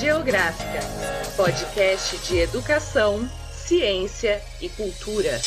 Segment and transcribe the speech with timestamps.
[0.00, 0.80] Geográfica,
[1.36, 5.38] podcast de educação, ciência e cultura.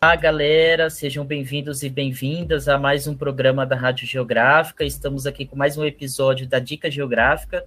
[0.00, 4.84] Olá, galera, sejam bem-vindos e bem-vindas a mais um programa da Rádio Geográfica.
[4.84, 7.66] Estamos aqui com mais um episódio da Dica Geográfica.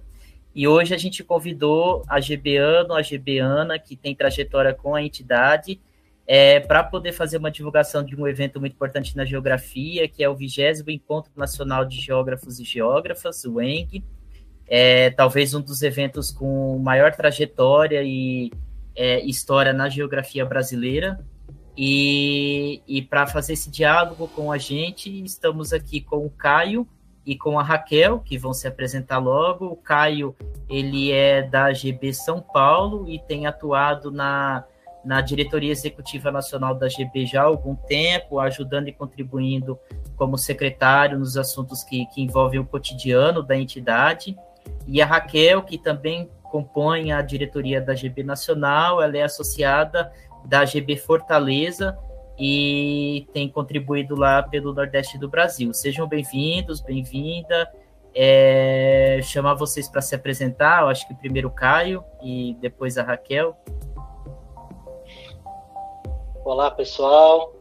[0.54, 5.78] E hoje a gente convidou a GBano, a GBana, que tem trajetória com a entidade,
[6.30, 10.28] é, para poder fazer uma divulgação de um evento muito importante na geografia, que é
[10.28, 14.04] o 20 Encontro Nacional de Geógrafos e Geógrafas, o ENG.
[14.66, 18.52] É, talvez um dos eventos com maior trajetória e
[18.94, 21.18] é, história na geografia brasileira.
[21.74, 26.86] E, e para fazer esse diálogo com a gente, estamos aqui com o Caio
[27.24, 29.64] e com a Raquel, que vão se apresentar logo.
[29.64, 30.36] O Caio,
[30.68, 34.66] ele é da GB São Paulo e tem atuado na
[35.04, 39.78] na diretoria executiva nacional da GB já há algum tempo, ajudando e contribuindo
[40.16, 44.36] como secretário nos assuntos que, que envolvem o cotidiano da entidade.
[44.86, 50.10] E a Raquel, que também compõe a diretoria da GB Nacional, ela é associada
[50.44, 51.96] da GB Fortaleza
[52.38, 55.72] e tem contribuído lá pelo Nordeste do Brasil.
[55.74, 57.68] Sejam bem-vindos, bem-vinda.
[58.14, 63.02] É, chamar vocês para se apresentar, eu acho que primeiro o Caio e depois a
[63.02, 63.56] Raquel.
[66.48, 67.52] Olá, pessoal.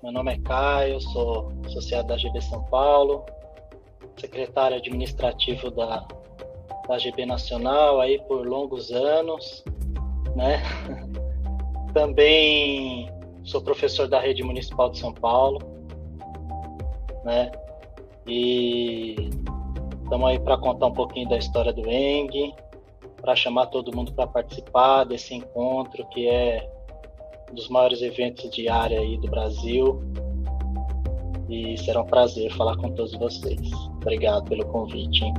[0.00, 3.26] Meu nome é Caio, sou associado da GB São Paulo,
[4.16, 6.06] secretário administrativo da,
[6.86, 9.64] da GB Nacional aí por longos anos,
[10.36, 10.62] né?
[11.92, 13.10] Também
[13.42, 15.58] sou professor da Rede Municipal de São Paulo,
[17.24, 17.50] né?
[18.28, 19.16] E
[20.04, 22.54] estamos aí para contar um pouquinho da história do ENG,
[23.20, 26.71] para chamar todo mundo para participar desse encontro que é
[27.52, 30.02] dos maiores eventos de área aí do Brasil.
[31.48, 33.70] E será um prazer falar com todos vocês.
[34.00, 35.24] Obrigado pelo convite.
[35.24, 35.34] Hein?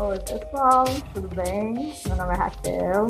[0.00, 1.94] Oi, pessoal, tudo bem?
[2.06, 3.06] Meu nome é Raquel,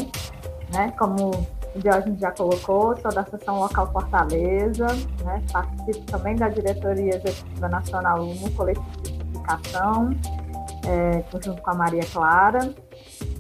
[0.73, 0.93] né?
[0.99, 1.31] Como
[1.75, 4.87] o Diógenes já colocou, sou da Seção Local Fortaleza,
[5.25, 5.43] né?
[5.53, 10.11] participo também da Diretoria Executiva Nacional no Coletivo de Publicação,
[10.87, 12.75] é, junto com a Maria Clara.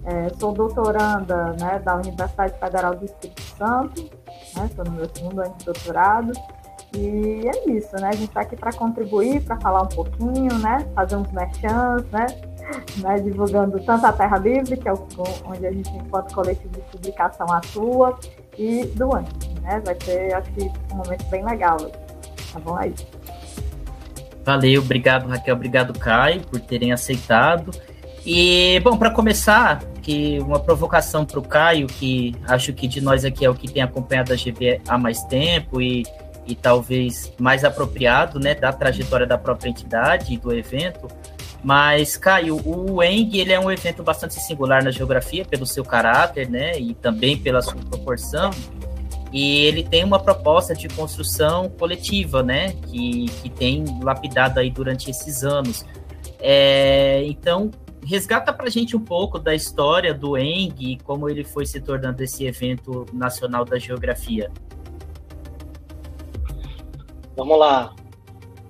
[0.04, 4.02] É, sou doutoranda né, da Universidade Federal do Espírito Santo,
[4.54, 6.32] né, estou no meu segundo ano de doutorado.
[6.96, 8.08] E é isso, né?
[8.08, 10.86] A gente está aqui para contribuir, para falar um pouquinho, né?
[10.94, 12.26] Fazer uns merchants, né?
[13.02, 13.20] né?
[13.20, 15.06] Divulgando tanto a Terra Livre, que é o,
[15.44, 18.16] onde a gente, enquanto coletivo de publicação, atua,
[18.56, 19.26] e do ano,
[19.62, 19.82] né?
[19.84, 21.78] Vai ser, acho que, um momento bem legal.
[21.78, 22.80] Tá bom?
[22.80, 23.06] É isso.
[24.44, 27.72] Valeu, obrigado, Raquel, obrigado, Caio, por terem aceitado.
[28.26, 33.24] E, bom, para começar, que uma provocação para o Caio, que acho que de nós
[33.24, 36.04] aqui é o que tem acompanhado a GB há mais tempo e,
[36.46, 41.08] e talvez mais apropriado, né, da trajetória da própria entidade e do evento.
[41.62, 46.48] Mas, Caio, o ENG ele é um evento bastante singular na geografia pelo seu caráter,
[46.48, 48.50] né, e também pela sua proporção.
[49.32, 55.10] E ele tem uma proposta de construção coletiva, né, que, que tem lapidado aí durante
[55.10, 55.84] esses anos.
[56.38, 57.70] É, então,
[58.04, 61.80] resgata para a gente um pouco da história do Eng e como ele foi se
[61.80, 64.50] tornando esse evento nacional da geografia.
[67.36, 67.94] Vamos lá.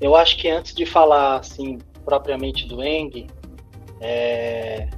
[0.01, 3.27] Eu acho que antes de falar assim propriamente do Eng,
[4.01, 4.89] é,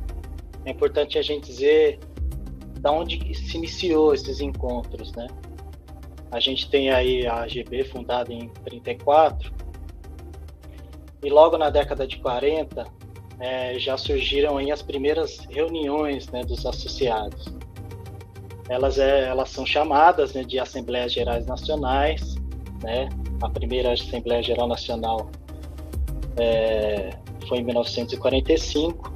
[0.65, 1.99] é importante a gente dizer
[2.81, 5.27] da onde se iniciou esses encontros, né?
[6.31, 9.53] A gente tem aí a AGB fundada em 34
[11.23, 12.87] e logo na década de 40
[13.39, 17.47] é, já surgiram aí as primeiras reuniões né, dos associados.
[18.69, 22.37] Elas, é, elas são chamadas né, de Assembleias Gerais Nacionais,
[22.83, 23.09] né?
[23.43, 25.31] A primeira Assembleia Geral Nacional
[26.37, 27.11] é,
[27.49, 29.15] foi em 1945.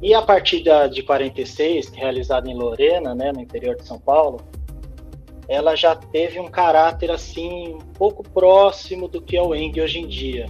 [0.00, 4.40] E a partir da, de 46, realizada em Lorena, né, no interior de São Paulo,
[5.48, 10.00] ela já teve um caráter assim um pouco próximo do que é o ENG hoje
[10.00, 10.46] em dia,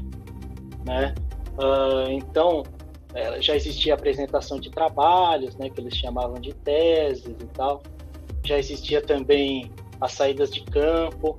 [0.84, 1.14] né?
[1.58, 2.62] Uh, então,
[3.14, 7.82] é, já existia apresentação de trabalhos, né, que eles chamavam de teses e tal.
[8.44, 9.70] Já existia também
[10.00, 11.38] as saídas de campo,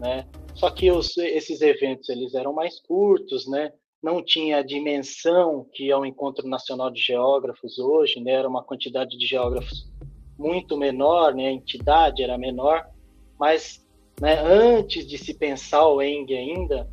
[0.00, 0.26] né?
[0.54, 3.72] Só que os, esses eventos eles eram mais curtos, né?
[4.02, 8.32] Não tinha a dimensão que é o Encontro Nacional de Geógrafos hoje, né?
[8.32, 9.88] Era uma quantidade de geógrafos
[10.38, 11.46] muito menor, né?
[11.46, 12.86] A entidade era menor,
[13.38, 13.86] mas
[14.20, 16.90] né, antes de se pensar o ENG ainda,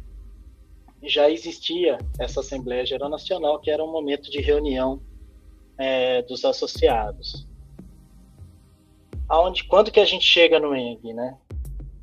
[1.03, 5.01] já existia essa Assembleia Geral Nacional, que era um momento de reunião
[5.77, 7.47] é, dos associados.
[9.29, 11.37] aonde, quando que a gente chega no ENG, né?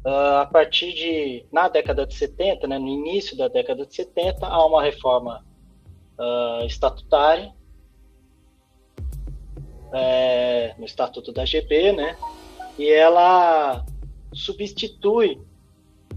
[0.04, 4.46] Uh, a partir de, na década de 70, né, no início da década de 70,
[4.46, 5.42] há uma reforma
[6.18, 7.50] uh, estatutária
[9.94, 12.18] é, no Estatuto da GB, né,
[12.78, 13.82] e ela
[14.34, 15.40] substitui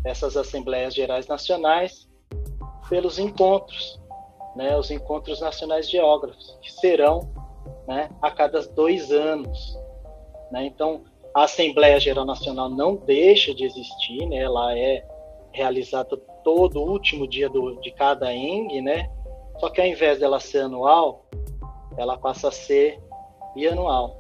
[0.04, 2.06] essas Assembleias Gerais Nacionais
[2.89, 4.00] pelos encontros,
[4.56, 7.30] né, os encontros nacionais geógrafos, que serão
[7.88, 9.78] né, a cada dois anos.
[10.51, 10.66] Né?
[10.66, 11.04] Então,
[11.34, 14.38] a Assembleia Geral Nacional não deixa de existir, né?
[14.38, 15.06] ela é
[15.51, 19.10] realizada todo último dia do, de cada ENG, né?
[19.60, 21.25] só que ao invés dela ser anual,
[21.98, 23.00] ela passa a ser
[23.54, 24.16] bianual.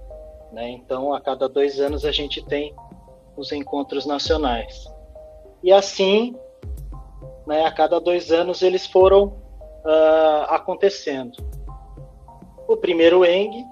[0.51, 0.69] Né?
[0.69, 2.73] Então, a cada dois anos a gente tem
[3.35, 4.87] os encontros nacionais.
[5.63, 6.35] E assim,
[7.47, 11.37] né, a cada dois anos eles foram uh, acontecendo.
[12.67, 13.63] O primeiro ENG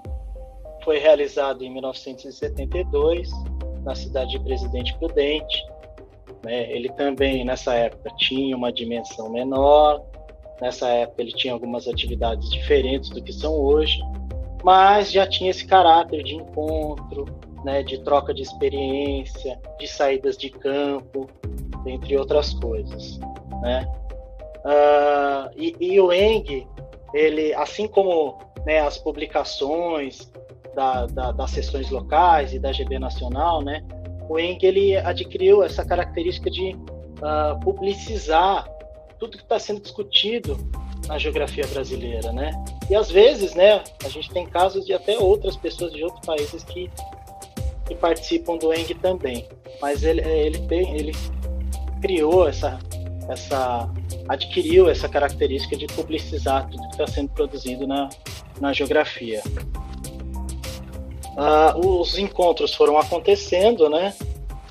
[0.82, 3.28] foi realizado em 1972
[3.84, 5.62] na cidade de Presidente Prudente.
[6.42, 6.72] Né?
[6.72, 10.02] Ele também, nessa época, tinha uma dimensão menor,
[10.60, 14.00] nessa época ele tinha algumas atividades diferentes do que são hoje,
[14.64, 17.26] mas já tinha esse caráter de encontro,
[17.64, 21.28] né, de troca de experiência, de saídas de campo,
[21.84, 23.18] entre outras coisas.
[23.66, 23.84] Né?
[24.64, 26.66] Uh, e, e, o Eng,
[27.12, 30.30] ele, assim como né, as publicações
[30.72, 33.82] da, da, das sessões locais e da GB Nacional, né,
[34.28, 38.68] o Eng ele adquiriu essa característica de uh, publicizar
[39.18, 40.56] tudo que está sendo discutido
[41.08, 42.50] na geografia brasileira, né?
[42.90, 46.62] E às vezes, né, a gente tem casos de até outras pessoas de outros países
[46.64, 46.90] que,
[47.86, 49.48] que participam do Eng também,
[49.80, 51.12] mas ele ele tem ele
[52.00, 52.78] criou essa
[53.28, 53.90] essa
[54.28, 58.08] adquiriu essa característica de publicizar tudo que está sendo produzido na,
[58.60, 59.42] na geografia.
[61.36, 64.14] Uh, os encontros foram acontecendo, né?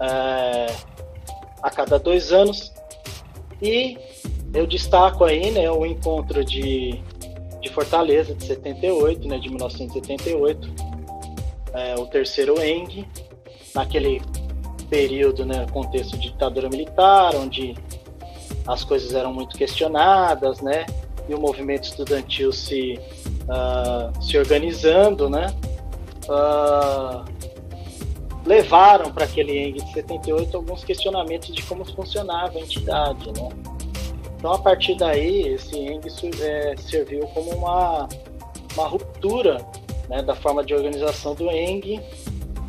[0.01, 0.95] Uh,
[1.61, 2.71] a cada dois anos.
[3.61, 3.97] E
[4.53, 7.01] eu destaco aí, né, o encontro de,
[7.59, 10.69] de Fortaleza de 78, né, de 1978,
[11.73, 13.07] é, o terceiro ENG,
[13.73, 14.21] naquele
[14.89, 17.75] período, né, contexto de ditadura militar, onde
[18.67, 20.85] as coisas eram muito questionadas, né,
[21.27, 22.99] e o movimento estudantil se,
[23.47, 25.47] uh, se organizando, né,
[26.29, 27.25] uh,
[28.45, 33.49] levaram para aquele ENG de 78 alguns questionamentos de como funcionava a entidade, né?
[34.37, 36.07] Então, a partir daí, esse ENG
[36.41, 38.07] é, serviu como uma,
[38.75, 39.65] uma ruptura
[40.07, 41.99] né, da forma de organização do ENG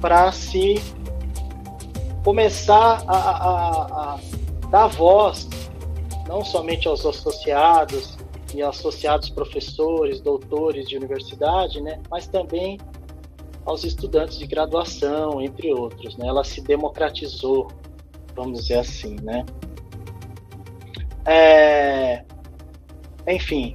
[0.01, 0.81] para se
[2.25, 4.19] começar a, a, a,
[4.71, 5.49] dar voz
[6.27, 8.17] não somente aos associados
[8.55, 12.79] e associados professores, doutores de universidade, né, mas também
[13.65, 16.17] aos estudantes de graduação, entre outros.
[16.17, 16.29] Né?
[16.29, 17.69] Ela se democratizou,
[18.35, 19.17] vamos dizer assim.
[19.23, 19.45] Né?
[21.25, 22.25] É...
[23.27, 23.75] Enfim,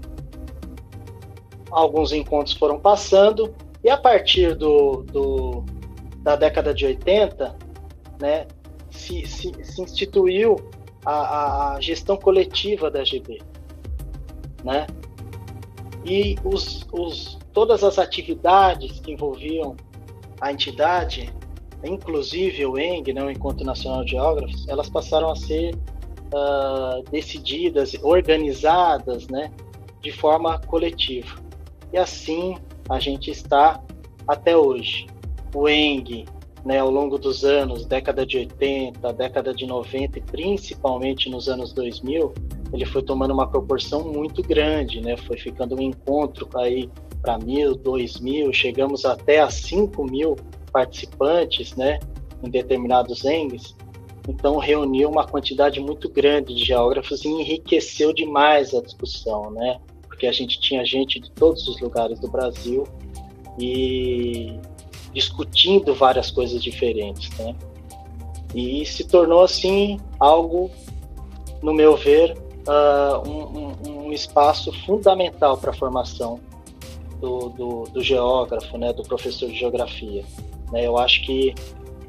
[1.69, 3.53] alguns encontros foram passando,
[3.83, 5.65] e a partir do, do
[6.19, 7.55] da década de 80,
[8.21, 8.47] né,
[8.89, 10.55] se, se, se instituiu
[11.05, 13.41] a, a, gestão coletiva da GB.
[14.63, 14.85] Né?
[16.05, 19.75] E os, os, todas as atividades que envolviam
[20.39, 21.33] a entidade,
[21.83, 27.93] inclusive o ENG, né, o Encontro Nacional de Geógrafos, elas passaram a ser uh, decididas,
[28.01, 29.51] organizadas né,
[30.01, 31.39] de forma coletiva.
[31.93, 32.57] E assim
[32.89, 33.81] a gente está
[34.27, 35.07] até hoje.
[35.53, 36.25] O ENG,
[36.65, 41.73] né, ao longo dos anos, década de 80, década de 90 e principalmente nos anos
[41.73, 42.33] 2000,
[42.73, 45.17] ele foi tomando uma proporção muito grande, né?
[45.17, 46.89] Foi ficando um encontro aí
[47.21, 50.35] para mil, dois mil, chegamos até a cinco mil
[50.71, 51.99] participantes, né?
[52.41, 53.75] Em determinados ENGs.
[54.27, 59.79] Então reuniu uma quantidade muito grande de geógrafos e enriqueceu demais a discussão, né?
[60.07, 62.83] Porque a gente tinha gente de todos os lugares do Brasil
[63.59, 64.57] e
[65.13, 67.55] discutindo várias coisas diferentes, né?
[68.53, 70.69] E se tornou assim algo,
[71.61, 72.37] no meu ver,
[72.67, 76.39] uh, um, um, espaço fundamental para a formação
[77.19, 80.23] do, do, do, geógrafo, né, do professor de geografia.
[80.71, 80.85] Né?
[80.85, 81.53] Eu acho que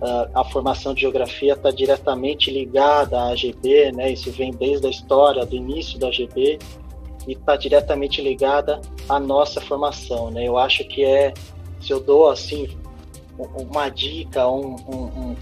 [0.01, 4.11] uh, a formação de geografia está diretamente ligada à AGB, né?
[4.11, 6.59] isso vem desde a história, do início da AGB,
[7.27, 10.31] e está diretamente ligada à nossa formação.
[10.31, 10.49] Né?
[10.49, 11.33] Eu acho que é,
[11.81, 12.69] se eu dou assim
[13.39, 15.37] uma dica, um, um,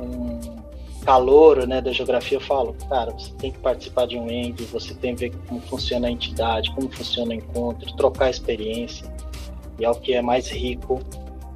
[0.00, 0.64] um
[1.04, 4.94] calor né, da geografia, eu falo, cara, você tem que participar de um ENG, você
[4.94, 9.12] tem que ver como funciona a entidade, como funciona o encontro, trocar experiência,
[9.78, 11.00] e é o que é mais rico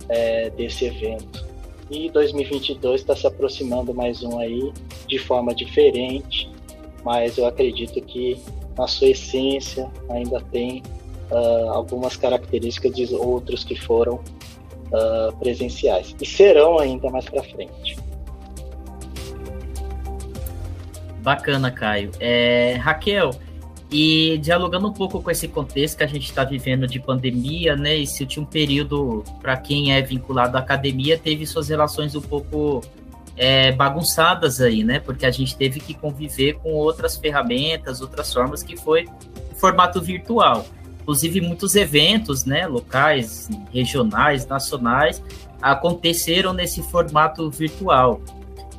[0.08, 1.46] é, desse evento.
[1.90, 4.72] E 2022 está se aproximando mais um aí
[5.06, 6.50] de forma diferente,
[7.02, 8.38] mas eu acredito que
[8.76, 10.82] na sua essência ainda tem
[11.30, 14.20] uh, algumas características de outros que foram
[14.92, 17.96] uh, presenciais e serão ainda mais para frente.
[21.20, 22.10] Bacana, Caio.
[22.20, 23.30] É, Raquel,
[23.90, 27.96] e dialogando um pouco com esse contexto que a gente está vivendo de pandemia, né?
[27.96, 32.82] Esse último período, para quem é vinculado à academia, teve suas relações um pouco
[33.36, 35.00] é, bagunçadas aí, né?
[35.00, 39.06] Porque a gente teve que conviver com outras ferramentas, outras formas, que foi
[39.56, 40.66] formato virtual.
[41.08, 45.22] Inclusive, muitos eventos, né, locais, regionais, nacionais,
[45.62, 48.20] aconteceram nesse formato virtual.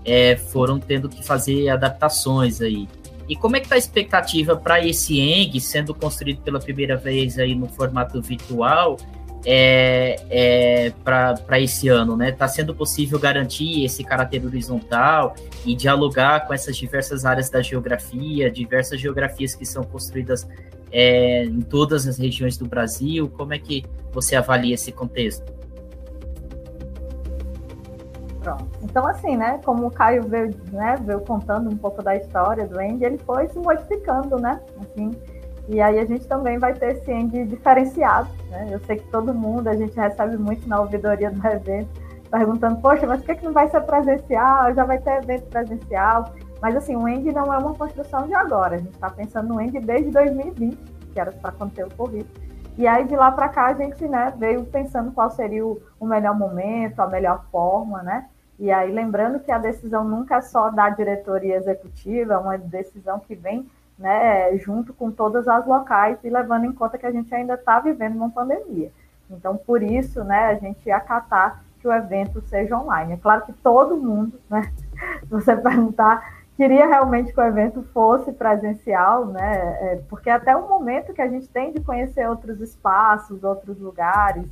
[0.05, 2.87] É, foram tendo que fazer adaptações aí.
[3.27, 7.39] E como é que está a expectativa para esse ENG sendo construído pela primeira vez
[7.39, 8.97] aí no formato virtual
[9.43, 12.29] é, é, para esse ano, né?
[12.29, 18.51] Está sendo possível garantir esse caráter horizontal e dialogar com essas diversas áreas da geografia,
[18.51, 20.47] diversas geografias que são construídas
[20.91, 23.29] é, em todas as regiões do Brasil?
[23.29, 25.59] Como é que você avalia esse contexto?
[28.41, 28.65] Pronto.
[28.81, 32.79] Então, assim, né, como o Caio veio, né, veio contando um pouco da história do
[32.79, 35.11] Andy, ele foi se modificando, né, assim,
[35.67, 39.33] e aí a gente também vai ter esse Andy diferenciado, né, eu sei que todo
[39.33, 41.89] mundo, a gente recebe muito na ouvidoria do evento,
[42.31, 46.33] perguntando, poxa, mas por que, que não vai ser presencial, já vai ter evento presencial,
[46.61, 49.59] mas assim, o Andy não é uma construção de agora, a gente está pensando no
[49.59, 50.77] Andy desde 2020,
[51.13, 52.27] que era para acontecer o Covid,
[52.77, 56.05] e aí de lá para cá a gente né, veio pensando qual seria o, o,
[56.05, 58.29] melhor momento, a melhor forma, né?
[58.57, 63.19] E aí lembrando que a decisão nunca é só da diretoria executiva, é uma decisão
[63.19, 67.35] que vem né, junto com todas as locais e levando em conta que a gente
[67.35, 68.91] ainda está vivendo uma pandemia.
[69.29, 73.13] Então, por isso, né, a gente acatar que o evento seja online.
[73.13, 74.71] É claro que todo mundo, né,
[75.19, 79.77] se você perguntar queria realmente que o evento fosse presencial, né?
[79.79, 84.45] É, porque até o momento que a gente tem de conhecer outros espaços, outros lugares,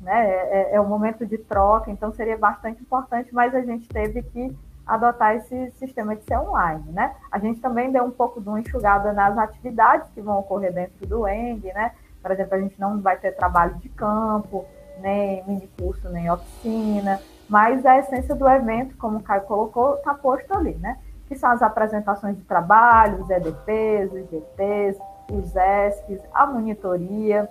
[0.00, 0.26] né?
[0.26, 4.56] É, é um momento de troca, então seria bastante importante, mas a gente teve que
[4.86, 7.14] adotar esse sistema de ser online, né?
[7.30, 11.06] A gente também deu um pouco de uma enxugada nas atividades que vão ocorrer dentro
[11.06, 11.92] do ENG, né?
[12.22, 14.64] Por exemplo, a gente não vai ter trabalho de campo,
[15.02, 20.14] nem mini curso, nem oficina, mas a essência do evento, como o Caio colocou, está
[20.14, 20.96] posto ali, né?
[21.30, 27.48] Que são as apresentações de trabalho, os EDPs, os GTs, os ESCs, a monitoria,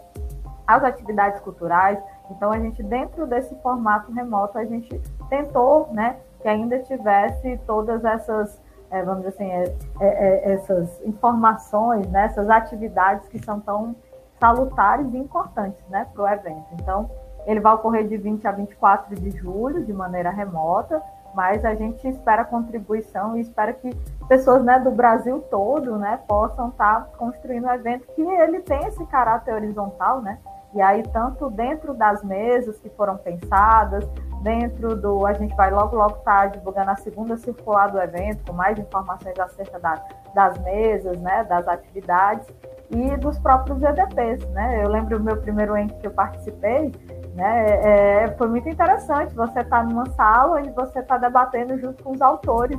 [0.68, 1.98] as atividades culturais.
[2.30, 8.04] Então, a gente, dentro desse formato remoto, a gente tentou né, que ainda tivesse todas
[8.04, 9.64] essas, é, vamos dizer assim, é,
[10.02, 13.96] é, é essas informações, né, essas atividades que são tão
[14.42, 16.68] salutares e importantes né, para o evento.
[16.74, 17.10] Então,
[17.46, 21.02] ele vai ocorrer de 20 a 24 de julho, de maneira remota,
[21.40, 23.96] mas a gente espera contribuição e espera que
[24.28, 28.86] pessoas né, do Brasil todo né, possam estar tá construindo um evento que ele tem
[28.88, 30.38] esse caráter horizontal, né?
[30.76, 34.06] E aí, tanto dentro das mesas que foram pensadas,
[34.42, 35.26] dentro do.
[35.26, 38.78] A gente vai logo, logo estar tá divulgando a segunda circular do evento, com mais
[38.78, 39.96] informações acerca da,
[40.36, 42.46] das mesas, né, das atividades
[42.92, 44.46] e dos próprios EDPs.
[44.50, 44.84] Né?
[44.84, 46.92] Eu lembro o meu primeiro ente que eu participei,
[47.40, 47.66] né?
[47.70, 52.04] É, é, foi muito interessante você estar tá numa sala onde você está debatendo junto
[52.04, 52.78] com os autores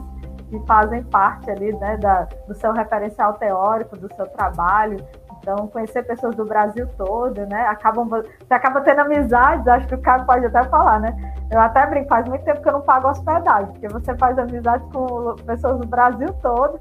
[0.50, 4.98] que fazem parte ali né, da, do seu referencial teórico, do seu trabalho.
[5.38, 7.66] Então, conhecer pessoas do Brasil todo, né?
[7.66, 11.16] Acabam, você acaba tendo amizades, acho que o cara pode até falar, né?
[11.50, 14.84] Eu até brinco, faz muito tempo que eu não pago hospedagem, porque você faz amizade
[14.92, 16.78] com pessoas do Brasil todo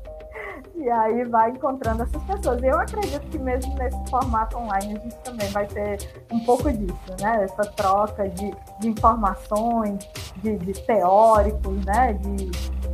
[0.79, 2.63] e aí vai encontrando essas pessoas.
[2.63, 7.15] Eu acredito que mesmo nesse formato online a gente também vai ter um pouco disso,
[7.19, 7.43] né?
[7.43, 10.07] Essa troca de, de informações,
[10.37, 12.13] de, de, teóricos, né?
[12.13, 12.45] De,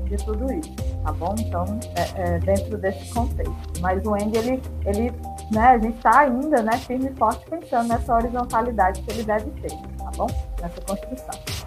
[0.05, 0.73] de tudo isso,
[1.03, 1.35] tá bom?
[1.39, 1.65] Então,
[1.95, 3.81] é, é dentro desse contexto.
[3.81, 5.11] Mas o Andy, ele, ele
[5.51, 9.49] né, a gente está ainda né, firme e forte pensando nessa horizontalidade que ele deve
[9.61, 10.27] ter, tá bom?
[10.61, 11.64] Nessa construção.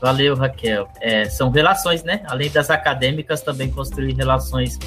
[0.00, 0.88] Valeu, Raquel.
[1.00, 2.22] É, são relações, né?
[2.26, 4.78] Além das acadêmicas, também construir relações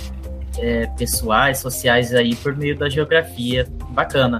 [0.57, 3.67] é, pessoais, sociais aí por meio da geografia.
[3.89, 4.39] Bacana.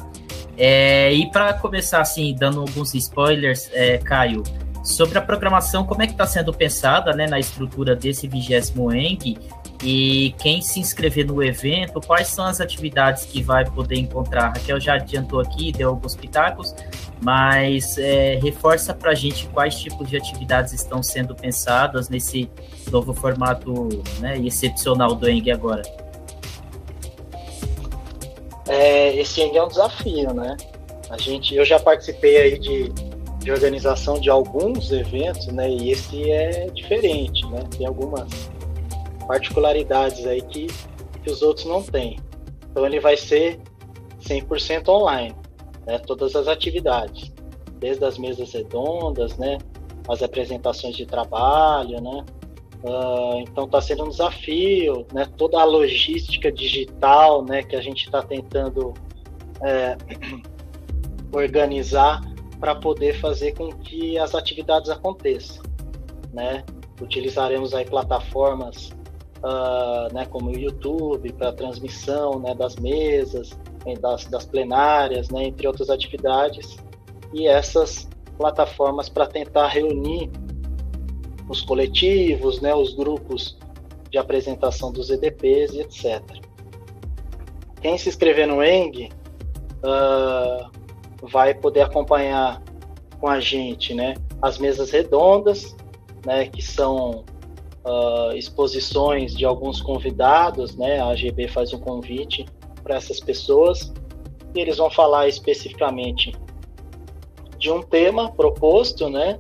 [0.58, 4.44] É, e para começar, assim, dando alguns spoilers, é, Caio,
[4.84, 9.38] sobre a programação, como é que está sendo pensada né, na estrutura desse vigésimo ENG
[9.84, 14.50] e quem se inscrever no evento, quais são as atividades que vai poder encontrar?
[14.50, 16.76] Raquel já adiantou aqui, deu alguns pitacos,
[17.22, 22.50] mas é, reforça para a gente quais tipos de atividades estão sendo pensadas nesse
[22.92, 23.88] novo formato
[24.20, 25.82] né, excepcional do Eng agora.
[28.68, 30.58] É, esse Eng é um desafio, né?
[31.10, 32.92] A gente, eu já participei aí de
[33.40, 35.70] de organização de alguns eventos, né?
[35.70, 37.64] E esse é diferente, né?
[37.78, 38.49] Tem algumas
[39.30, 40.66] particularidades aí que,
[41.22, 42.18] que os outros não têm.
[42.72, 43.60] Então ele vai ser
[44.24, 45.36] 100% online,
[45.86, 46.00] né?
[46.00, 47.32] Todas as atividades,
[47.78, 49.60] desde as mesas redondas, né?
[50.08, 52.26] As apresentações de trabalho, né?
[52.84, 55.28] Uh, então está sendo um desafio, né?
[55.38, 57.62] Toda a logística digital, né?
[57.62, 58.96] Que a gente está tentando
[59.62, 59.96] é,
[61.32, 62.20] organizar
[62.60, 65.62] para poder fazer com que as atividades aconteçam,
[66.34, 66.64] né?
[67.00, 68.92] Utilizaremos aí plataformas,
[69.44, 73.58] uh, né, como o YouTube para transmissão, né, das mesas,
[74.02, 76.78] das, das plenárias, né, entre outras atividades,
[77.34, 80.30] e essas plataformas para tentar reunir
[81.48, 83.58] os coletivos, né, os grupos
[84.10, 86.22] de apresentação dos EDPs e etc.
[87.82, 89.10] Quem se inscrever no ENG
[89.84, 90.70] uh,
[91.24, 92.62] vai poder acompanhar
[93.20, 95.76] com a gente, né, as mesas redondas,
[96.26, 97.24] né, que são
[97.86, 102.46] uh, exposições de alguns convidados, né, a AGB faz um convite
[102.84, 103.94] para essas pessoas
[104.56, 106.32] e eles vão falar especificamente
[107.58, 109.40] de um tema proposto, né,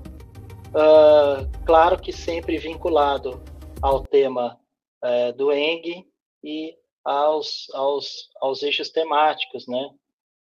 [0.69, 3.41] uh, claro que sempre vinculado
[3.81, 4.60] ao tema
[5.03, 6.05] uh, do ENG
[6.43, 9.89] e aos, aos, aos eixos temáticos, né,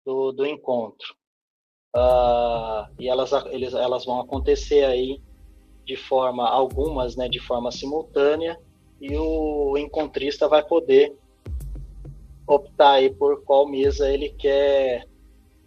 [0.04, 1.14] do, do encontro.
[1.96, 5.22] Uh, e elas, eles, elas vão acontecer aí
[5.84, 8.58] de forma, algumas, né, de forma simultânea,
[9.00, 11.14] e o encontrista vai poder
[12.46, 15.06] optar aí por qual mesa ele quer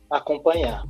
[0.09, 0.85] acompanhar.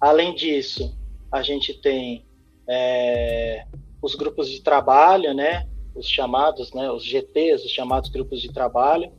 [0.00, 0.96] Além disso,
[1.30, 2.24] a gente tem
[2.68, 3.64] é,
[4.00, 9.12] os grupos de trabalho, né, os chamados, né, os GTs, os chamados grupos de trabalho,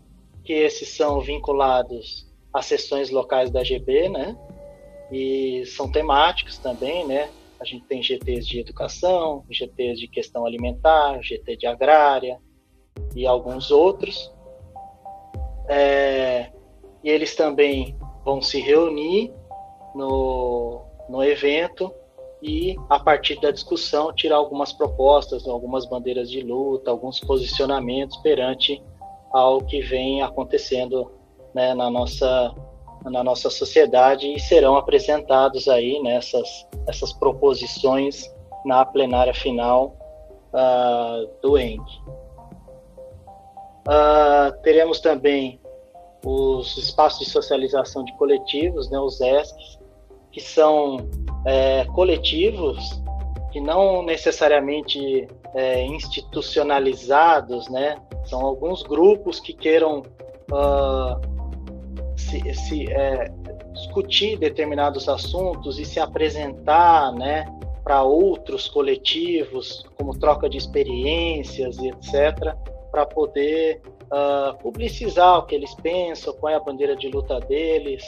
[0.43, 4.37] que esses são vinculados às sessões locais da GB, né,
[5.11, 7.29] e são temáticos também, né?
[7.63, 12.37] A gente tem GTs de educação, GTs de questão alimentar, GT de agrária
[13.15, 14.29] e alguns outros.
[15.69, 16.51] É,
[17.01, 19.33] e eles também vão se reunir
[19.95, 21.89] no, no evento
[22.41, 28.83] e, a partir da discussão, tirar algumas propostas, algumas bandeiras de luta, alguns posicionamentos perante
[29.31, 31.09] ao que vem acontecendo
[31.55, 32.53] né, na nossa
[33.05, 38.31] na nossa sociedade e serão apresentados aí nessas essas proposições
[38.65, 39.95] na plenária final
[40.53, 41.83] uh, do ENG.
[43.87, 45.59] Uh, teremos também
[46.25, 49.79] os espaços de socialização de coletivos, né, os ESCs,
[50.31, 50.97] que são
[51.45, 53.01] é, coletivos
[53.51, 57.97] que não necessariamente é, institucionalizados, né?
[58.25, 61.32] São alguns grupos que queiram uh,
[62.15, 63.31] se, se é,
[63.73, 67.45] discutir determinados assuntos e se apresentar, né,
[67.83, 72.55] para outros coletivos, como troca de experiências e etc.,
[72.91, 78.03] para poder uh, publicizar o que eles pensam, qual é a bandeira de luta deles,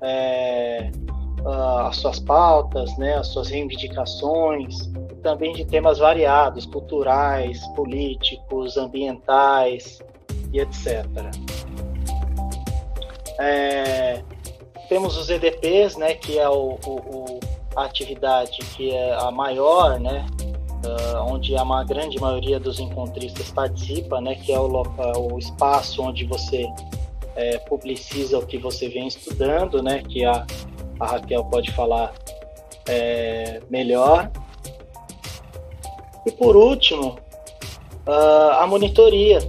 [0.00, 0.90] é,
[1.44, 4.90] uh, as suas pautas, né, as suas reivindicações,
[5.22, 10.00] também de temas variados, culturais, políticos, ambientais
[10.52, 11.06] e etc.
[13.44, 14.22] É,
[14.88, 17.40] temos os EDPs, né, que é o, o,
[17.74, 20.24] a atividade que é a maior, né,
[20.86, 24.70] uh, onde a uma grande maioria dos encontristas participa, né, que é o,
[25.32, 26.68] o espaço onde você
[27.34, 30.46] é, publiciza o que você vem estudando, né, que a,
[31.00, 32.14] a Raquel pode falar
[32.88, 34.30] é, melhor.
[36.24, 37.18] E por último,
[38.06, 39.40] uh, a monitoria,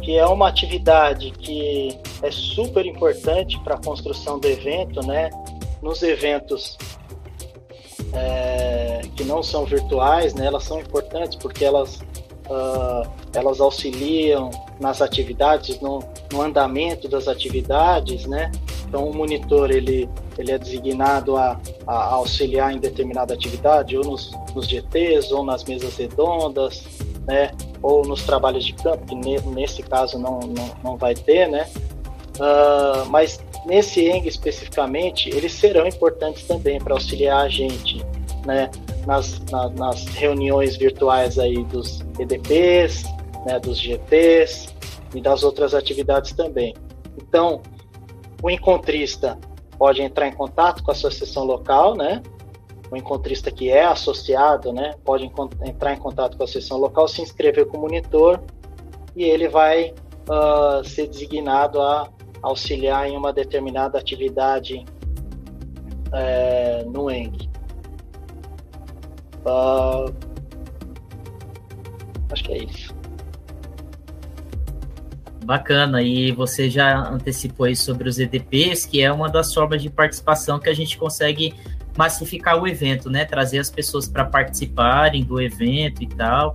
[0.00, 5.30] que é uma atividade que é super importante para a construção do evento, né?
[5.82, 6.76] Nos eventos
[8.12, 10.46] é, que não são virtuais, né?
[10.46, 12.00] Elas são importantes porque elas
[12.50, 16.00] uh, elas auxiliam nas atividades, no,
[16.32, 18.50] no, andamento das atividades, né?
[18.86, 24.30] Então o monitor ele ele é designado a, a auxiliar em determinada atividade, ou nos,
[24.54, 26.82] nos GTs, ou nas mesas redondas,
[27.26, 27.50] né?
[27.82, 31.68] Ou nos trabalhos de campo, que ne, nesse caso não, não, não vai ter, né?
[32.40, 38.02] Uh, mas nesse ENG especificamente, eles serão importantes também para auxiliar a gente
[38.46, 38.70] né,
[39.06, 43.04] nas, na, nas reuniões virtuais aí dos EDPs,
[43.44, 44.74] né, dos GTs
[45.14, 46.74] e das outras atividades também.
[47.18, 47.60] Então,
[48.42, 49.38] o encontrista
[49.78, 52.22] pode entrar em contato com a seção local, né?
[52.90, 55.30] O encontrista que é associado, né, pode
[55.64, 58.40] entrar em contato com a seção local, se inscrever como monitor
[59.14, 59.94] e ele vai
[60.28, 62.08] uh, ser designado a
[62.42, 64.84] auxiliar em uma determinada atividade
[66.12, 67.48] é, no ENG.
[69.44, 70.14] Uh,
[72.30, 72.94] acho que é isso.
[75.44, 79.90] Bacana, e você já antecipou aí sobre os EDPs, que é uma das formas de
[79.90, 81.54] participação que a gente consegue
[81.96, 83.24] massificar o evento, né?
[83.24, 86.54] Trazer as pessoas para participarem do evento e tal.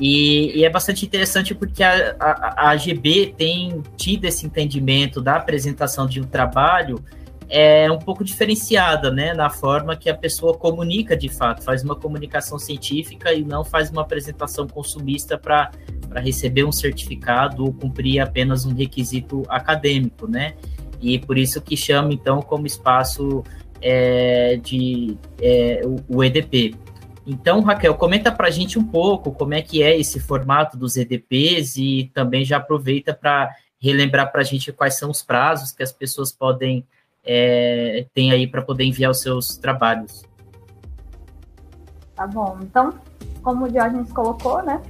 [0.00, 5.36] E, e, é bastante interessante porque a, a, a AGB tem tido esse entendimento da
[5.36, 7.02] apresentação de um trabalho
[7.48, 11.94] é um pouco diferenciada, né, na forma que a pessoa comunica de fato, faz uma
[11.94, 15.70] comunicação científica e não faz uma apresentação consumista para
[16.16, 20.54] receber um certificado ou cumprir apenas um requisito acadêmico, né?
[21.00, 23.44] E por isso que chama então como espaço
[23.80, 26.74] é, de é, o, o EDP.
[27.26, 30.96] Então, Raquel, comenta para a gente um pouco como é que é esse formato dos
[30.96, 35.82] EDPs e também já aproveita para relembrar para a gente quais são os prazos que
[35.82, 36.86] as pessoas podem
[37.24, 40.24] é, ter aí para poder enviar os seus trabalhos.
[42.14, 42.58] Tá bom.
[42.62, 42.92] Então,
[43.42, 44.80] como o Diógenes colocou, né?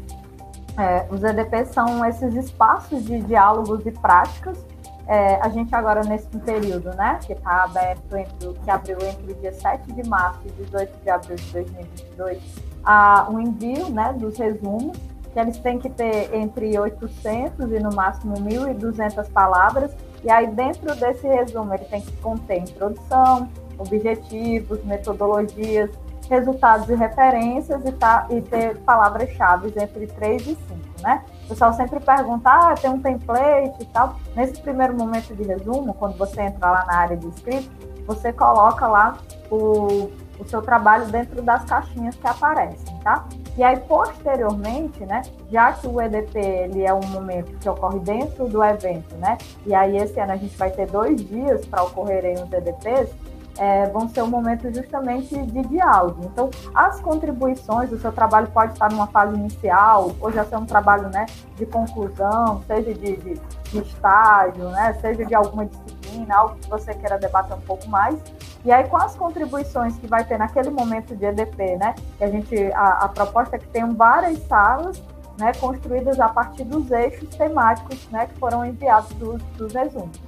[0.77, 4.59] É, os EDPs são esses espaços de diálogos e práticas
[5.07, 9.35] é, a gente agora nesse período, né, que está aberto entre, que abriu entre o
[9.35, 12.43] dia 7 de março e 18 de abril de 2022,
[12.85, 14.97] a, o envio, né, dos resumos,
[15.33, 19.91] que eles têm que ter entre 800 e no máximo 1.200 palavras,
[20.23, 25.91] e aí dentro desse resumo ele tem que conter introdução, objetivos, metodologias,
[26.31, 30.59] resultados e referências e, tá, e ter palavras-chave entre 3 e 5,
[31.05, 31.23] né?
[31.45, 34.17] O pessoal sempre pergunta, ah, tem um template e tal.
[34.35, 37.71] Nesse primeiro momento de resumo, quando você entra lá na área de escrito,
[38.07, 39.19] você coloca lá
[39.51, 43.27] o, o seu trabalho dentro das caixinhas que aparecem, tá?
[43.57, 48.49] E aí, posteriormente, né, já que o EDP ele é um momento que ocorre dentro
[48.49, 52.35] do evento, né, e aí esse ano a gente vai ter dois dias para ocorrerem
[52.35, 53.11] os EDPs,
[53.59, 56.25] é, vão ser um momento justamente de diálogo.
[56.25, 60.67] Então, as contribuições do seu trabalho pode estar numa fase inicial, ou já ser um
[60.67, 63.41] trabalho né, de conclusão, seja de, de,
[63.71, 68.19] de estágio, né, seja de alguma disciplina, algo que você queira debater um pouco mais.
[68.65, 72.29] E aí, com as contribuições que vai ter naquele momento de EDP, né, que a
[72.29, 75.03] gente, a, a proposta é que tenham várias salas
[75.39, 80.19] né, construídas a partir dos eixos temáticos né, que foram enviados dos, dos resumos.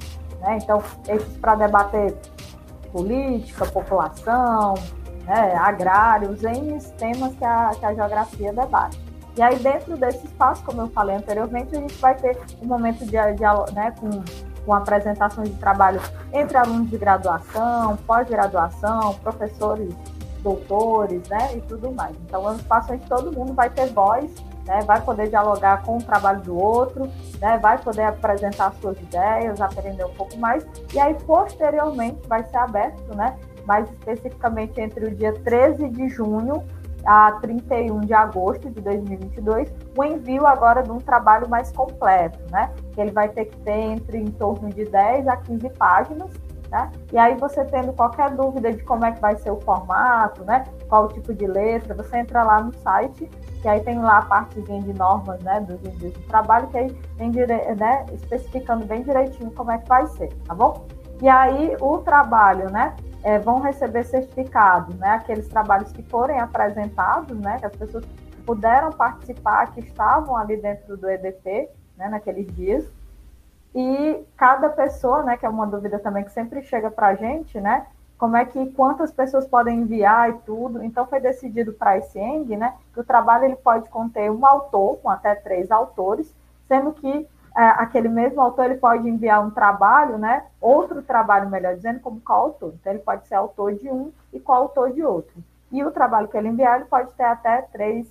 [0.41, 0.59] Né?
[0.62, 2.15] Então, eixos para debater
[2.97, 4.73] política, população,
[5.27, 8.99] né, agrários, em temas que a, que a geografia debate.
[9.37, 13.05] E aí, dentro desse espaço, como eu falei anteriormente, a gente vai ter um momento
[13.05, 13.17] de,
[13.75, 14.09] né, com,
[14.65, 16.01] com apresentações de trabalho
[16.33, 19.95] entre alunos de graduação, pós-graduação, professores,
[20.43, 22.17] doutores, né, e tudo mais.
[22.25, 24.33] Então, é um espaço onde todo mundo vai ter voz
[24.66, 27.09] né, vai poder dialogar com o trabalho do outro,
[27.40, 32.57] né, vai poder apresentar suas ideias, aprender um pouco mais, e aí posteriormente vai ser
[32.57, 36.62] aberto, né, mais especificamente entre o dia 13 de junho
[37.05, 42.72] a 31 de agosto de 2022, o envio agora de um trabalho mais completo, né,
[42.92, 46.31] que ele vai ter que ter entre em torno de 10 a 15 páginas,
[46.68, 46.90] né?
[47.12, 50.64] E aí você tendo qualquer dúvida de como é que vai ser o formato, né?
[50.88, 54.23] Qual o tipo de letra, você entra lá no site que aí tem lá a
[54.23, 59.51] partezinha de normas, né, dos envios de trabalho, que aí tem né, especificando bem direitinho
[59.53, 60.87] como é que vai ser, tá bom?
[61.21, 67.37] E aí o trabalho, né, é, vão receber certificados, né, aqueles trabalhos que forem apresentados,
[67.38, 68.05] né, que as pessoas
[68.45, 72.85] puderam participar, que estavam ali dentro do EDP, né, naqueles dias,
[73.75, 77.61] e cada pessoa, né, que é uma dúvida também que sempre chega para a gente,
[77.61, 77.87] né,
[78.18, 80.83] como é que quantas pessoas podem enviar e tudo.
[80.83, 84.98] Então foi decidido para esse ENG, né, que o trabalho ele pode conter um autor,
[84.98, 86.35] com até três autores,
[86.66, 91.74] sendo que é, aquele mesmo autor ele pode enviar um trabalho, né, outro trabalho, melhor
[91.74, 92.72] dizendo, como coautor.
[92.74, 95.35] Então ele pode ser autor de um e coautor de outro.
[95.72, 98.07] E o trabalho que ele enviar, ele pode ter até três,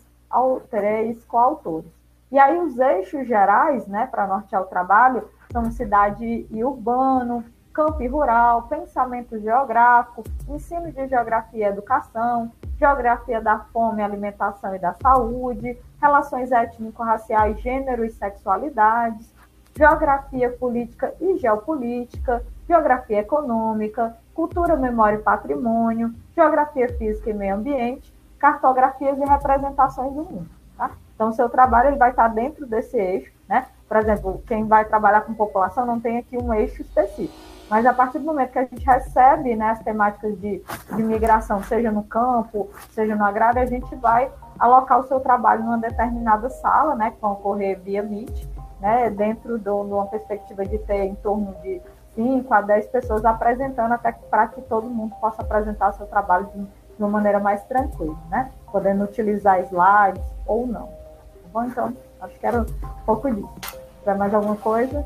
[0.70, 1.92] três coautores.
[2.32, 8.08] E aí os eixos gerais, né, para nortear o trabalho, são cidade e urbano, campo
[8.08, 15.78] rural, pensamento geográfico, ensino de geografia e educação, geografia da fome, alimentação e da saúde,
[16.02, 19.30] relações étnico-raciais, gênero e sexualidades,
[19.76, 28.14] geografia política e geopolítica, geografia econômica, cultura, memória e patrimônio, geografia física e meio ambiente,
[28.40, 30.50] cartografias e representações do mundo.
[30.78, 30.92] Tá?
[31.14, 33.68] Então, seu trabalho ele vai estar dentro desse eixo, né?
[33.88, 37.55] Por exemplo, quem vai trabalhar com população não tem aqui um eixo específico.
[37.70, 40.64] Mas a partir do momento que a gente recebe né, as temáticas de,
[40.96, 45.64] de migração, seja no campo, seja no agrário, a gente vai alocar o seu trabalho
[45.64, 48.48] numa determinada sala, né, que vai ocorrer via Meet,
[48.80, 51.82] né, dentro de uma perspectiva de ter em torno de
[52.14, 56.62] 5 a 10 pessoas apresentando, até para que todo mundo possa apresentar seu trabalho de,
[56.62, 56.68] de
[57.00, 58.52] uma maneira mais tranquila, né?
[58.72, 60.88] Podendo utilizar slides ou não.
[60.88, 61.64] Tá bom?
[61.66, 62.66] Então, acho que era um
[63.06, 63.54] pouco disso.
[64.00, 65.06] Tiver mais alguma coisa?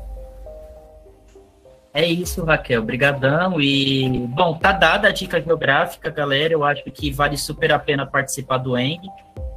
[1.92, 2.82] É isso, Raquel.
[2.82, 3.60] Obrigadão.
[3.60, 6.52] E, bom, tá dada a dica geográfica, galera.
[6.52, 9.08] Eu acho que vale super a pena participar do ENG.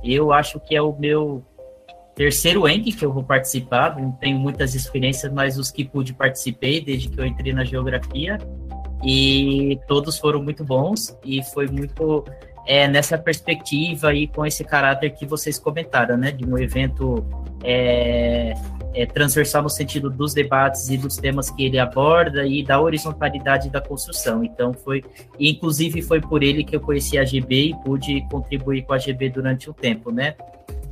[0.04, 1.44] Eu acho que é o meu
[2.16, 4.00] terceiro ENG que eu vou participar.
[4.00, 8.40] Não tenho muitas experiências, mas os que pude participei desde que eu entrei na geografia.
[9.04, 12.24] E todos foram muito bons e foi muito
[12.66, 16.32] é, nessa perspectiva e com esse caráter que vocês comentaram, né?
[16.32, 17.26] De um evento
[17.64, 18.54] é,
[18.94, 23.70] é, transversal no sentido dos debates e dos temas que ele aborda e da horizontalidade
[23.70, 24.44] da construção.
[24.44, 25.04] Então foi,
[25.40, 29.30] inclusive foi por ele que eu conheci a GB e pude contribuir com a GB
[29.30, 30.36] durante o tempo, né?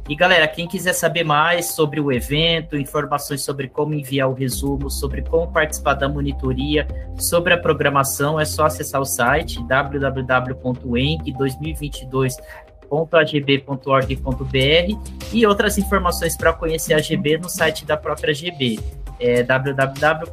[0.09, 4.89] E galera, quem quiser saber mais sobre o evento, informações sobre como enviar o resumo,
[4.89, 6.87] sobre como participar da monitoria,
[7.17, 12.33] sobre a programação, é só acessar o site www.enc2022
[12.91, 14.51] www.agb.org.br
[15.33, 18.79] e outras informações para conhecer a GB no site da própria GB,
[19.19, 20.31] é www.agb.org.br.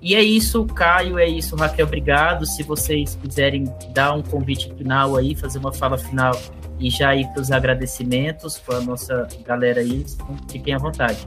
[0.00, 2.46] E é isso, Caio, é isso, Raquel, obrigado.
[2.46, 6.38] Se vocês quiserem dar um convite final aí, fazer uma fala final
[6.78, 10.04] e já ir para os agradecimentos com a nossa galera aí,
[10.50, 11.26] fiquem à vontade.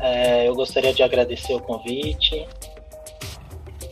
[0.00, 2.46] É, eu gostaria de agradecer o convite,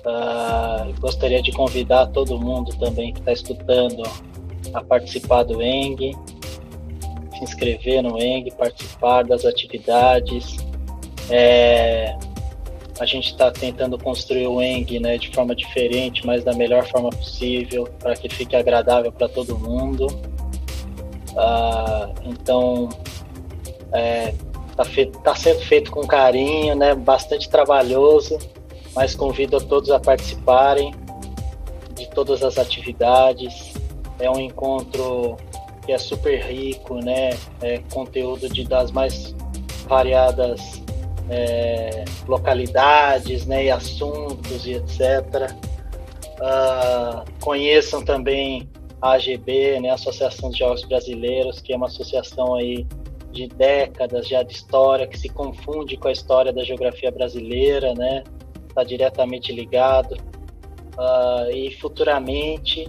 [0.06, 4.04] Uh, gostaria de convidar todo mundo também que está escutando
[4.72, 6.16] a participar do ENG,
[7.36, 10.58] se inscrever no ENG, participar das atividades.
[11.28, 12.16] É,
[13.00, 17.10] a gente está tentando construir o ENG né, de forma diferente, mas da melhor forma
[17.10, 20.06] possível, para que fique agradável para todo mundo.
[21.32, 22.88] Uh, então,
[23.86, 24.34] está é,
[24.76, 24.84] tá
[25.24, 28.38] tá sendo feito com carinho, né, bastante trabalhoso
[28.96, 30.94] mas convido a todos a participarem
[31.94, 33.74] de todas as atividades.
[34.18, 35.36] É um encontro
[35.84, 37.30] que é super rico, né?
[37.60, 39.36] É conteúdo de das mais
[39.86, 40.82] variadas
[41.28, 43.66] é, localidades, né?
[43.66, 45.52] E assuntos e etc.
[46.38, 48.68] Uh, ah, conheçam também
[49.00, 49.90] a AGB, né?
[49.90, 52.86] Associação de Jogos Brasileiros, que é uma associação aí
[53.30, 58.24] de décadas já de história que se confunde com a história da geografia brasileira, né?
[58.76, 60.14] Está diretamente ligado.
[60.98, 62.88] Uh, e futuramente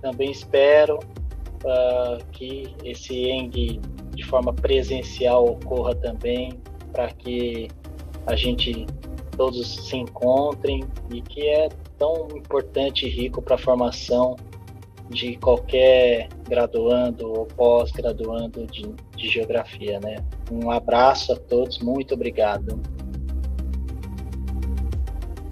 [0.00, 3.80] também espero uh, que esse ENG
[4.14, 6.60] de forma presencial ocorra também,
[6.92, 7.68] para que
[8.26, 8.86] a gente
[9.36, 14.36] todos se encontrem e que é tão importante e rico para a formação
[15.08, 20.16] de qualquer graduando ou pós-graduando de, de geografia, né?
[20.50, 22.78] Um abraço a todos, muito obrigado.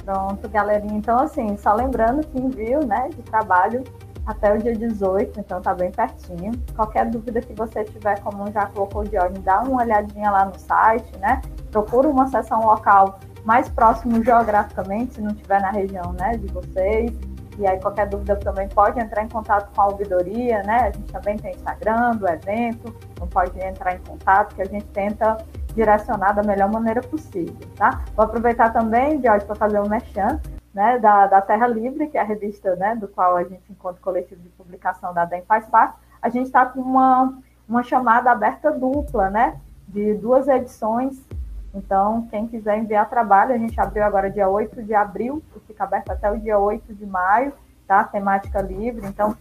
[0.07, 0.97] Pronto, galerinha.
[0.97, 3.83] Então, assim, só lembrando que envio, né, de trabalho
[4.25, 6.53] até o dia 18, então tá bem pertinho.
[6.77, 10.57] Qualquer dúvida que você tiver, como já colocou de ordem, dá uma olhadinha lá no
[10.57, 11.43] site, né?
[11.73, 17.13] Procura uma sessão local mais próximo geograficamente, se não estiver na região, né, de vocês.
[17.59, 20.83] E aí, qualquer dúvida também pode entrar em contato com a ouvidoria, né?
[20.83, 24.85] A gente também tem Instagram do evento, então pode entrar em contato, que a gente
[24.87, 25.39] tenta
[25.77, 28.03] direcionar da melhor maneira possível, tá?
[28.17, 30.41] Vou aproveitar também, Jorge, para fazer um mechan,
[30.75, 34.01] né, da, da Terra Livre, que é a revista, né, do qual a gente encontra
[34.01, 38.31] o coletivo de publicação da DEM faz parte, a gente está com uma, uma chamada
[38.31, 41.23] aberta dupla, né, de duas edições,
[41.75, 46.11] então, quem quiser enviar trabalho, a gente abriu agora dia 8 de abril, fica aberto
[46.11, 47.53] até o dia 8 de maio,
[47.87, 49.37] tá, temática livre, então,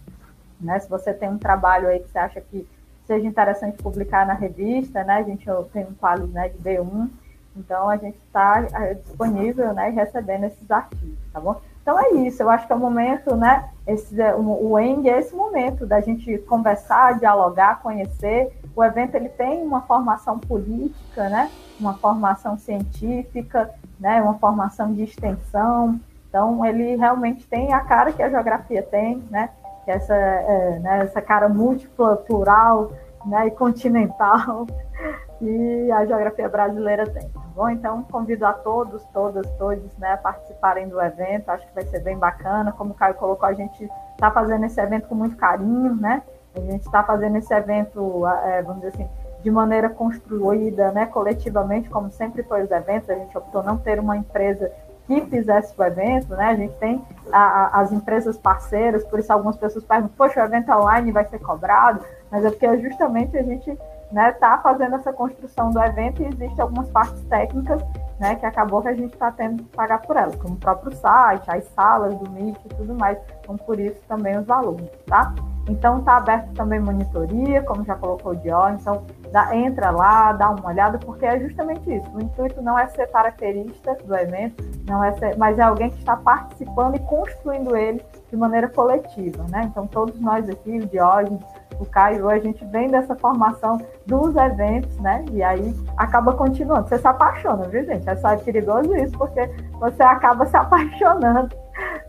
[0.60, 2.68] né, se você tem um trabalho aí que você acha que
[3.06, 5.14] seja interessante publicar na revista, né?
[5.14, 7.08] A gente tem um quadro né, de B1,
[7.56, 11.60] então a gente está é, disponível, né, recebendo esses artigos, tá bom?
[11.80, 13.70] Então é isso, eu acho que é o momento, né?
[13.86, 18.52] Esse, o, o ENG é esse momento da gente conversar, dialogar, conhecer.
[18.74, 21.48] O evento ele tem uma formação política, né?
[21.78, 24.20] Uma formação científica, né?
[24.20, 26.00] Uma formação de extensão.
[26.28, 29.50] Então ele realmente tem a cara que a geografia tem, né?
[29.90, 32.92] Essa, é, né, essa cara múltipla, plural
[33.24, 34.66] né, e continental
[35.38, 37.28] que a geografia brasileira tem.
[37.28, 37.68] Tá bom?
[37.68, 42.00] Então, convido a todos, todas, todos né, a participarem do evento, acho que vai ser
[42.00, 42.72] bem bacana.
[42.72, 46.22] Como o Caio colocou, a gente está fazendo esse evento com muito carinho, né?
[46.54, 49.08] A gente está fazendo esse evento, é, vamos dizer assim,
[49.42, 53.10] de maneira construída, né, coletivamente, como sempre foi os eventos.
[53.10, 54.72] A gente optou não ter uma empresa
[55.06, 56.46] que fizesse o evento, né?
[56.46, 60.44] A gente tem a, a, as empresas parceiras, por isso algumas pessoas perguntam, poxa, o
[60.44, 63.78] evento online vai ser cobrado, mas é porque justamente a gente
[64.10, 67.82] né, tá fazendo essa construção do evento e existem algumas partes técnicas
[68.18, 70.94] né, que acabou que a gente está tendo que pagar por elas, como o próprio
[70.96, 75.34] site, as salas do Meet e tudo mais, então por isso também os valores, tá?
[75.68, 79.02] Então está aberto também monitoria, como já colocou o Dior, então
[79.32, 82.08] dá, entra lá, dá uma olhada, porque é justamente isso.
[82.14, 85.98] O intuito não é ser característica do evento, não é ser, mas é alguém que
[85.98, 88.00] está participando e construindo ele
[88.30, 89.62] de maneira coletiva, né?
[89.64, 91.42] Então todos nós aqui, o Diógenes,
[91.80, 95.24] o Caio, a gente vem dessa formação dos eventos, né?
[95.32, 96.88] E aí acaba continuando.
[96.88, 98.08] Você se apaixona, viu, gente?
[98.08, 99.50] É só é perigoso isso, porque
[99.80, 101.54] você acaba se apaixonando,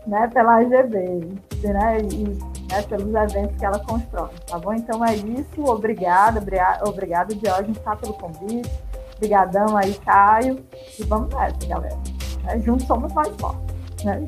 [0.06, 1.98] né, pela AGB, né?
[2.00, 2.38] E
[2.70, 4.74] né, pelos eventos que ela constrói, tá bom?
[4.74, 5.64] Então é isso.
[5.64, 6.40] Obrigada,
[6.86, 8.70] obrigado, Diógenes, tá, pelo convite.
[9.16, 10.64] Obrigadão aí, Caio.
[10.98, 11.98] E vamos nessa, galera.
[12.44, 12.60] Né?
[12.60, 14.24] Juntos somos mais fortes, né?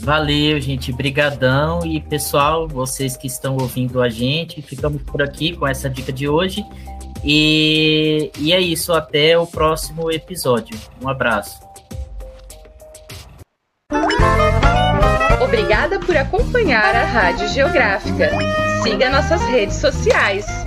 [0.00, 0.92] Valeu, gente.
[0.92, 1.84] Brigadão.
[1.84, 6.28] E, pessoal, vocês que estão ouvindo a gente, ficamos por aqui com essa dica de
[6.28, 6.64] hoje.
[7.24, 8.92] E, e é isso.
[8.92, 10.78] Até o próximo episódio.
[11.02, 11.63] Um abraço.
[15.84, 18.30] Obrigada por acompanhar a Rádio Geográfica.
[18.82, 20.63] Siga nossas redes sociais